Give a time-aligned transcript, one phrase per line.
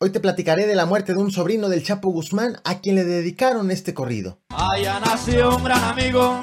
[0.00, 3.02] Hoy te platicaré de la muerte de un sobrino del Chapo Guzmán a quien le
[3.02, 4.38] dedicaron este corrido.
[4.50, 6.40] Allá nació un gran amigo,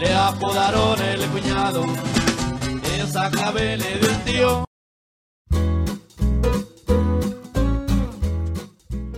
[0.00, 1.84] le apodaron el cuñado,
[2.98, 4.65] esa le dio tío.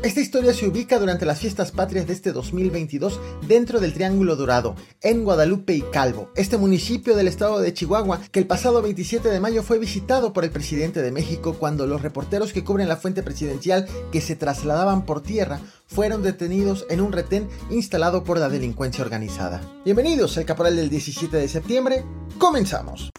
[0.00, 4.76] Esta historia se ubica durante las fiestas patrias de este 2022 dentro del Triángulo Dorado,
[5.00, 9.40] en Guadalupe y Calvo, este municipio del estado de Chihuahua que el pasado 27 de
[9.40, 13.24] mayo fue visitado por el presidente de México cuando los reporteros que cubren la fuente
[13.24, 19.02] presidencial que se trasladaban por tierra fueron detenidos en un retén instalado por la delincuencia
[19.02, 19.60] organizada.
[19.84, 22.04] Bienvenidos al Caporal del 17 de septiembre,
[22.38, 23.10] comenzamos.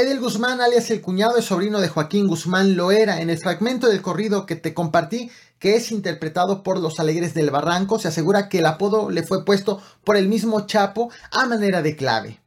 [0.00, 3.20] Edel Guzmán, alias el cuñado, es sobrino de Joaquín Guzmán Loera.
[3.20, 7.50] En el fragmento del corrido que te compartí, que es interpretado por los Alegres del
[7.50, 11.82] Barranco, se asegura que el apodo le fue puesto por el mismo Chapo a manera
[11.82, 12.40] de clave.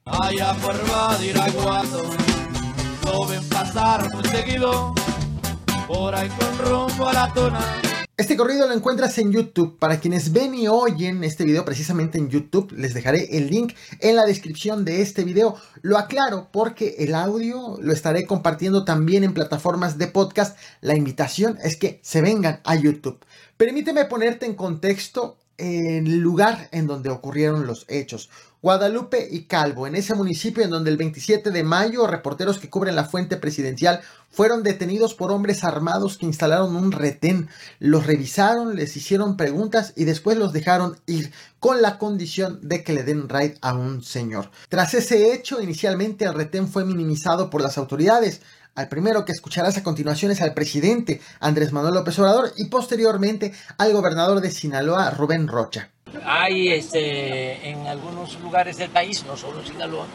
[8.16, 9.80] Este corrido lo encuentras en YouTube.
[9.80, 14.16] Para quienes ven y oyen este video precisamente en YouTube, les dejaré el link en
[14.16, 15.56] la descripción de este video.
[15.82, 20.56] Lo aclaro porque el audio lo estaré compartiendo también en plataformas de podcast.
[20.80, 23.18] La invitación es que se vengan a YouTube.
[23.58, 28.30] Permíteme ponerte en contexto el lugar en donde ocurrieron los hechos.
[28.64, 32.96] Guadalupe y Calvo, en ese municipio en donde el 27 de mayo reporteros que cubren
[32.96, 38.96] la fuente presidencial fueron detenidos por hombres armados que instalaron un retén, los revisaron, les
[38.96, 43.58] hicieron preguntas y después los dejaron ir con la condición de que le den raid
[43.62, 44.50] a un señor.
[44.70, 48.42] Tras ese hecho, inicialmente el retén fue minimizado por las autoridades.
[48.76, 53.54] Al primero que escucharás a continuación es al presidente Andrés Manuel López Obrador y posteriormente
[53.78, 55.90] al gobernador de Sinaloa, Rubén Rocha.
[56.26, 60.08] Hay este, en algunos lugares del país, no solo en Sinaloa,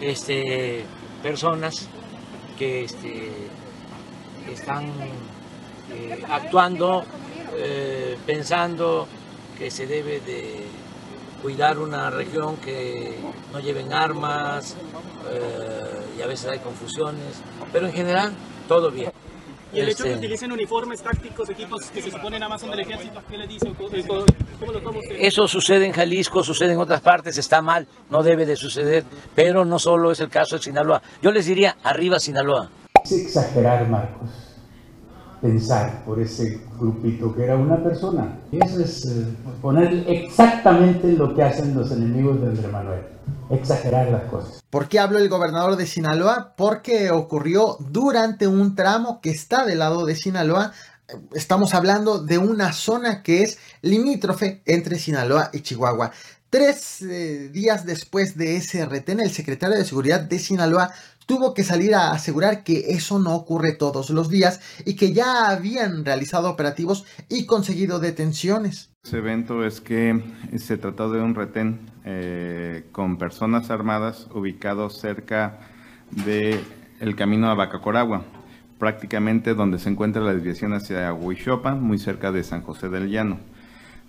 [0.00, 0.84] este,
[1.24, 1.88] personas
[2.56, 3.32] que este,
[4.52, 4.86] están
[5.92, 7.04] eh, actuando
[7.56, 9.08] eh, pensando
[9.58, 10.66] que se debe de
[11.42, 13.18] cuidar una región que
[13.52, 14.76] no lleven armas
[15.30, 18.32] eh, y a veces hay confusiones, pero en general
[18.66, 19.12] todo bien.
[19.70, 22.60] Y el hecho de que Este, utilicen uniformes tácticos, equipos que se suponen nada más
[22.62, 23.74] son del ejército, ¿qué le dicen?
[23.74, 23.90] ¿Cómo,
[24.58, 25.16] cómo lo toma usted?
[25.20, 29.66] Eso sucede en Jalisco, sucede en otras partes, está mal, no debe de suceder, pero
[29.66, 31.02] no solo es el caso de Sinaloa.
[31.20, 32.70] Yo les diría, arriba Sinaloa.
[33.04, 34.30] Es exagerar, Marcos,
[35.40, 38.38] pensar por ese grupito que era una persona.
[38.50, 39.26] Y eso es eh,
[39.60, 43.00] poner exactamente lo que hacen los enemigos de Andrés Manuel,
[43.50, 44.62] exagerar las cosas.
[44.70, 46.54] ¿Por qué habló el gobernador de Sinaloa?
[46.56, 50.72] Porque ocurrió durante un tramo que está del lado de Sinaloa.
[51.32, 56.12] Estamos hablando de una zona que es limítrofe entre Sinaloa y Chihuahua.
[56.50, 60.90] Tres eh, días después de ese retén, el secretario de Seguridad de Sinaloa
[61.26, 65.50] tuvo que salir a asegurar que eso no ocurre todos los días y que ya
[65.50, 68.90] habían realizado operativos y conseguido detenciones.
[69.04, 70.22] Ese evento es que
[70.56, 75.60] se trató de un retén eh, con personas armadas ubicados cerca
[76.10, 76.64] del
[77.00, 78.24] el camino a Bacacoragua,
[78.78, 83.38] prácticamente donde se encuentra la desviación hacia Huixopa, muy cerca de San José del Llano.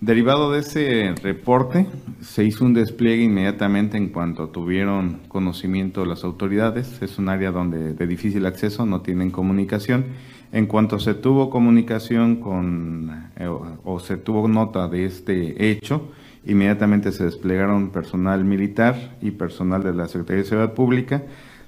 [0.00, 1.86] Derivado de ese reporte,
[2.22, 7.02] se hizo un despliegue inmediatamente en cuanto tuvieron conocimiento las autoridades.
[7.02, 10.06] Es un área donde de difícil acceso, no tienen comunicación.
[10.52, 16.08] En cuanto se tuvo comunicación con eh, o, se tuvo nota de este hecho,
[16.46, 21.24] inmediatamente se desplegaron personal militar y personal de la Secretaría de Seguridad Pública.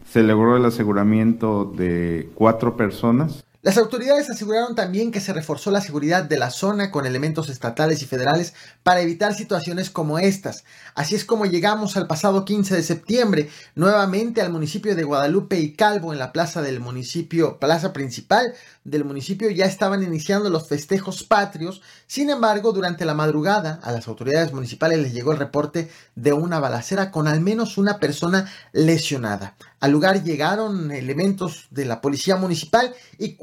[0.06, 3.41] Se logró el aseguramiento de cuatro personas.
[3.64, 8.02] Las autoridades aseguraron también que se reforzó la seguridad de la zona con elementos estatales
[8.02, 10.64] y federales para evitar situaciones como estas.
[10.96, 15.74] Así es como llegamos al pasado 15 de septiembre, nuevamente al municipio de Guadalupe y
[15.74, 18.52] Calvo en la plaza del municipio, plaza principal
[18.82, 21.82] del municipio ya estaban iniciando los festejos patrios.
[22.08, 26.58] Sin embargo, durante la madrugada a las autoridades municipales les llegó el reporte de una
[26.58, 29.54] balacera con al menos una persona lesionada.
[29.78, 33.34] Al lugar llegaron elementos de la policía municipal y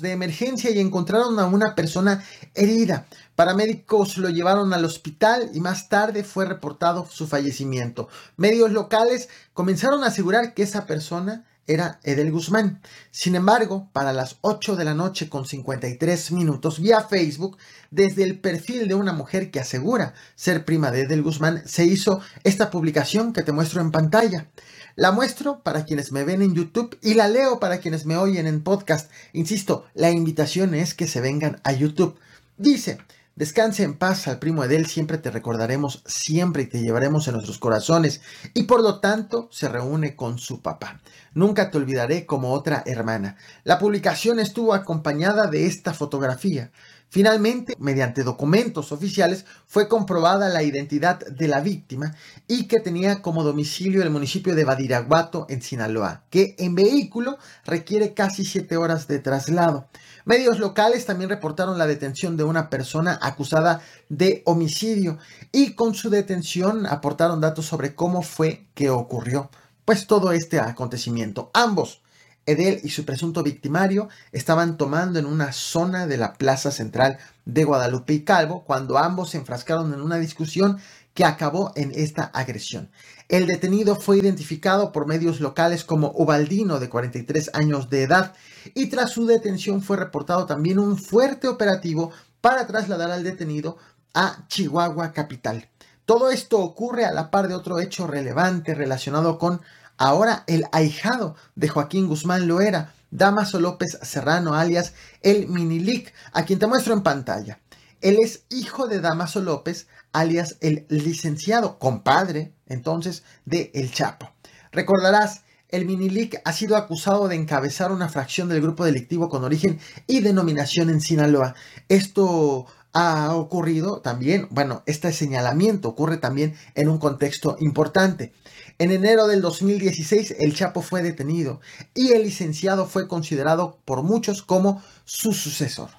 [0.00, 2.24] de emergencia y encontraron a una persona
[2.54, 3.06] herida.
[3.34, 8.08] Paramédicos lo llevaron al hospital y más tarde fue reportado su fallecimiento.
[8.36, 12.80] Medios locales comenzaron a asegurar que esa persona era Edel Guzmán.
[13.12, 17.56] Sin embargo, para las 8 de la noche con 53 minutos vía Facebook,
[17.92, 22.20] desde el perfil de una mujer que asegura ser prima de Edel Guzmán, se hizo
[22.42, 24.48] esta publicación que te muestro en pantalla.
[24.96, 28.48] La muestro para quienes me ven en YouTube y la leo para quienes me oyen
[28.48, 29.10] en podcast.
[29.32, 32.18] Insisto, la invitación es que se vengan a YouTube.
[32.56, 32.98] Dice,
[33.38, 37.58] Descanse en paz al primo Edel, siempre te recordaremos, siempre y te llevaremos en nuestros
[37.58, 38.20] corazones,
[38.52, 41.00] y por lo tanto se reúne con su papá.
[41.34, 43.36] Nunca te olvidaré como otra hermana.
[43.62, 46.72] La publicación estuvo acompañada de esta fotografía.
[47.10, 52.14] Finalmente, mediante documentos oficiales, fue comprobada la identidad de la víctima
[52.46, 58.12] y que tenía como domicilio el municipio de Badiraguato, en Sinaloa, que en vehículo requiere
[58.12, 59.88] casi siete horas de traslado.
[60.26, 63.80] Medios locales también reportaron la detención de una persona acusada
[64.10, 65.16] de homicidio
[65.50, 69.50] y con su detención aportaron datos sobre cómo fue que ocurrió
[69.86, 71.50] pues todo este acontecimiento.
[71.54, 72.02] Ambos
[72.48, 77.64] Edel y su presunto victimario estaban tomando en una zona de la plaza central de
[77.64, 80.78] Guadalupe y Calvo cuando ambos se enfrascaron en una discusión
[81.12, 82.90] que acabó en esta agresión.
[83.28, 88.32] El detenido fue identificado por medios locales como Ubaldino, de 43 años de edad,
[88.74, 93.76] y tras su detención fue reportado también un fuerte operativo para trasladar al detenido
[94.14, 95.68] a Chihuahua capital.
[96.06, 99.60] Todo esto ocurre a la par de otro hecho relevante relacionado con
[99.98, 106.60] Ahora el ahijado de Joaquín Guzmán Loera, Damaso López Serrano, alias el Minilic, a quien
[106.60, 107.58] te muestro en pantalla.
[108.00, 114.30] Él es hijo de Damaso López, alias el licenciado, compadre, entonces, de El Chapo.
[114.70, 119.80] Recordarás, el Minilic ha sido acusado de encabezar una fracción del grupo delictivo con origen
[120.06, 121.56] y denominación en Sinaloa.
[121.88, 128.32] Esto ha ocurrido también, bueno, este señalamiento ocurre también en un contexto importante.
[128.78, 131.60] En enero del 2016 el Chapo fue detenido
[131.94, 135.90] y el licenciado fue considerado por muchos como su sucesor.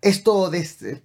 [0.00, 0.50] Esto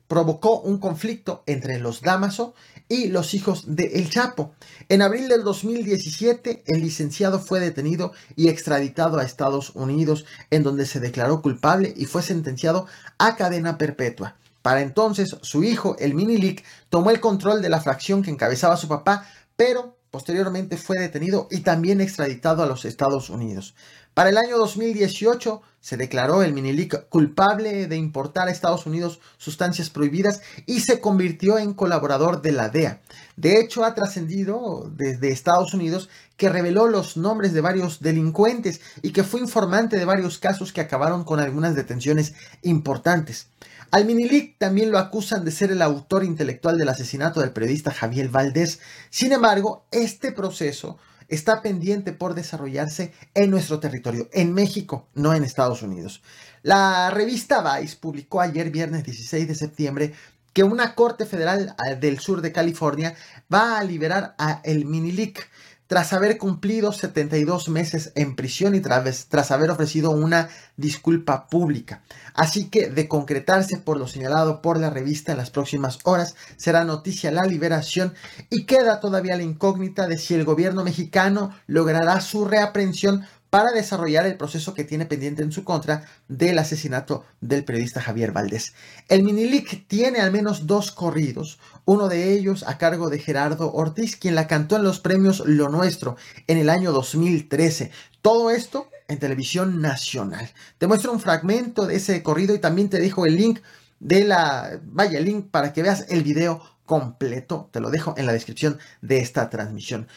[0.08, 2.54] provocó un conflicto entre los Damaso
[2.88, 4.54] y los hijos de El Chapo.
[4.88, 10.86] En abril del 2017, el licenciado fue detenido y extraditado a Estados Unidos, en donde
[10.86, 12.86] se declaró culpable y fue sentenciado
[13.18, 14.36] a cadena perpetua.
[14.64, 18.88] Para entonces, su hijo, el Minilic, tomó el control de la fracción que encabezaba su
[18.88, 23.74] papá, pero Posteriormente fue detenido y también extraditado a los Estados Unidos.
[24.14, 29.90] Para el año 2018 se declaró el Minilic culpable de importar a Estados Unidos sustancias
[29.90, 33.02] prohibidas y se convirtió en colaborador de la DEA.
[33.38, 39.14] De hecho, ha trascendido desde Estados Unidos que reveló los nombres de varios delincuentes y
[39.14, 43.48] que fue informante de varios casos que acabaron con algunas detenciones importantes.
[43.90, 48.30] Al Minilic también lo acusan de ser el autor intelectual del asesinato del periodista Javier
[48.30, 48.80] Valdés.
[49.10, 50.98] Sin embargo, este proceso
[51.34, 56.22] está pendiente por desarrollarse en nuestro territorio, en México, no en Estados Unidos.
[56.62, 60.14] La revista Vice publicó ayer, viernes 16 de septiembre,
[60.54, 63.16] que una corte federal eh, del sur de California
[63.54, 65.50] va a liberar a el Minilic
[65.88, 72.02] tras haber cumplido 72 meses en prisión y tras, tras, haber ofrecido una disculpa pública.
[72.34, 76.84] Así que, de concretarse por lo señalado por la revista en las próximas horas, será
[76.84, 78.14] noticia la liberación
[78.50, 84.26] y queda todavía la incógnita de si el gobierno mexicano logrará su reaprensión para desarrollar
[84.26, 88.74] el proceso que tiene pendiente en su contra del asesinato del periodista Javier Valdés.
[89.10, 94.16] El Minilic tiene al menos dos corridos, uno de ellos a cargo de Gerardo Ortiz,
[94.16, 96.18] quien la cantó en los premios Lo Nuestro
[96.48, 97.92] en el año 2013.
[98.24, 100.50] Todo esto en televisión nacional.
[100.80, 103.60] Te muestro un fragmento de ese corrido y también te dejo el link
[104.00, 107.70] de la, vaya, el link para que veas el video completo.
[107.72, 110.08] Te lo dejo en la descripción de esta transmisión.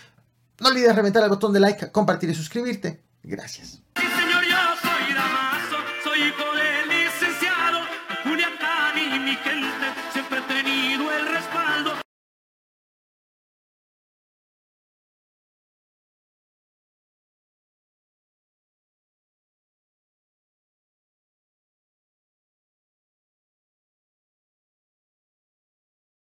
[0.58, 3.04] No olvides reventar el botón de like, compartir y suscribirte.
[3.28, 3.82] Gracias.
[3.96, 7.80] Sí, señor, yo soy Damaso, soy hijo del licenciado,
[8.22, 8.52] Julián
[8.96, 10.05] y mi gente.